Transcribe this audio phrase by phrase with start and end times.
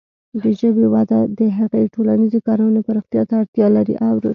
[0.43, 3.95] د ژبې وده د هغې د ټولنیزې کارونې پراختیا ته اړتیا لري.